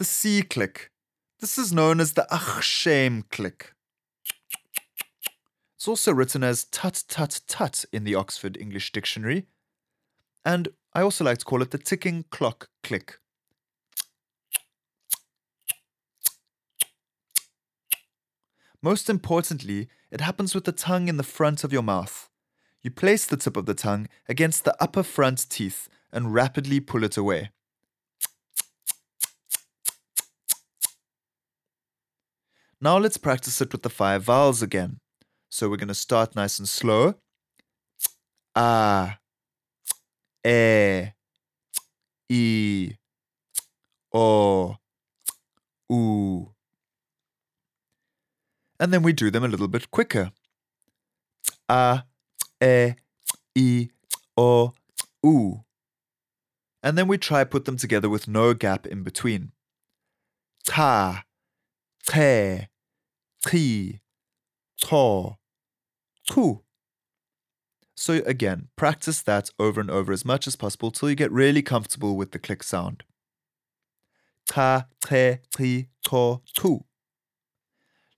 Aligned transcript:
the 0.00 0.04
C 0.04 0.40
click. 0.40 0.90
This 1.40 1.58
is 1.58 1.74
known 1.74 2.00
as 2.00 2.14
the 2.14 2.26
ag 2.32 2.62
shame 2.62 3.26
click. 3.30 3.74
It's 5.76 5.86
also 5.86 6.14
written 6.14 6.42
as 6.42 6.64
tut 6.64 7.04
tut 7.06 7.42
tut 7.46 7.84
in 7.92 8.04
the 8.04 8.14
Oxford 8.14 8.56
English 8.56 8.92
Dictionary, 8.92 9.44
and 10.42 10.68
I 10.94 11.02
also 11.02 11.22
like 11.22 11.36
to 11.36 11.44
call 11.44 11.60
it 11.60 11.70
the 11.70 11.76
ticking 11.76 12.24
clock 12.30 12.70
click. 12.82 13.18
Most 18.80 19.10
importantly, 19.10 19.90
it 20.10 20.22
happens 20.22 20.54
with 20.54 20.64
the 20.64 20.72
tongue 20.72 21.08
in 21.08 21.18
the 21.18 21.22
front 21.22 21.62
of 21.62 21.74
your 21.74 21.82
mouth. 21.82 22.30
You 22.80 22.90
place 22.90 23.26
the 23.26 23.36
tip 23.36 23.54
of 23.54 23.66
the 23.66 23.74
tongue 23.74 24.08
against 24.30 24.64
the 24.64 24.82
upper 24.82 25.02
front 25.02 25.50
teeth 25.50 25.90
and 26.10 26.32
rapidly 26.32 26.80
pull 26.80 27.04
it 27.04 27.18
away. 27.18 27.50
Now 32.82 32.96
let's 32.96 33.18
practice 33.18 33.60
it 33.60 33.72
with 33.72 33.82
the 33.82 33.90
five 33.90 34.22
vowels 34.22 34.62
again. 34.62 35.00
So 35.50 35.68
we're 35.68 35.76
going 35.76 35.88
to 35.88 35.94
start 35.94 36.34
nice 36.34 36.58
and 36.58 36.68
slow. 36.68 37.14
Ah, 38.56 39.18
e, 40.46 41.12
i, 42.30 42.96
o, 44.14 44.76
u. 45.90 46.54
And 48.78 48.92
then 48.94 49.02
we 49.02 49.12
do 49.12 49.30
them 49.30 49.44
a 49.44 49.48
little 49.48 49.68
bit 49.68 49.90
quicker. 49.90 50.32
A, 51.68 52.04
e, 52.62 52.94
i, 53.58 53.90
o, 54.38 54.72
u. 55.22 55.64
And 56.82 56.96
then 56.96 57.08
we 57.08 57.18
try 57.18 57.44
put 57.44 57.66
them 57.66 57.76
together 57.76 58.08
with 58.08 58.26
no 58.26 58.54
gap 58.54 58.86
in 58.86 59.02
between. 59.02 59.52
Ta, 60.64 61.24
te, 62.06 62.69
ti, 63.46 64.00
to, 64.82 65.36
tu. 66.28 66.62
So 67.96 68.22
again, 68.24 68.68
practice 68.76 69.20
that 69.22 69.50
over 69.58 69.80
and 69.80 69.90
over 69.90 70.12
as 70.12 70.24
much 70.24 70.46
as 70.46 70.56
possible 70.56 70.90
till 70.90 71.10
you 71.10 71.16
get 71.16 71.30
really 71.30 71.62
comfortable 71.62 72.16
with 72.16 72.32
the 72.32 72.38
click 72.38 72.62
sound. 72.62 73.04
Ta, 74.46 74.86
te, 75.04 75.38
ti, 75.54 75.88
to, 76.04 76.40
tu. 76.54 76.84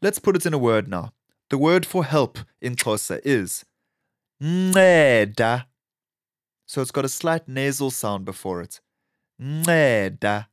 Let's 0.00 0.18
put 0.18 0.36
it 0.36 0.46
in 0.46 0.54
a 0.54 0.58
word 0.58 0.88
now. 0.88 1.12
The 1.50 1.58
word 1.58 1.84
for 1.84 2.04
help 2.04 2.38
in 2.60 2.76
Xhosa 2.76 3.20
is 3.24 3.64
nceda. 4.42 5.66
So 6.66 6.80
it's 6.80 6.90
got 6.90 7.04
a 7.04 7.08
slight 7.08 7.46
nasal 7.46 7.90
sound 7.90 8.24
before 8.24 8.62
it. 8.62 8.80
Nceda. 9.40 10.46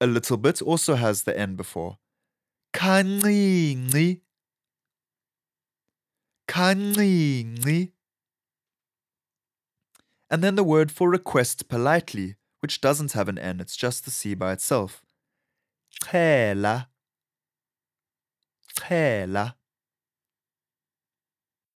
A 0.00 0.06
little 0.06 0.36
bit 0.36 0.60
also 0.62 0.94
has 0.96 1.22
the 1.22 1.38
N 1.38 1.56
before. 1.56 1.98
Kancinci. 2.72 4.20
Kancinci. 6.48 7.92
And 10.30 10.44
then 10.44 10.54
the 10.54 10.64
word 10.64 10.92
for 10.92 11.10
request 11.10 11.68
politely, 11.68 12.36
which 12.60 12.80
doesn't 12.80 13.12
have 13.12 13.28
an 13.28 13.38
N, 13.38 13.60
it's 13.60 13.76
just 13.76 14.04
the 14.04 14.10
C 14.10 14.34
by 14.34 14.52
itself. 14.52 15.02
Cela. 16.04 16.88
Cela. 18.78 19.56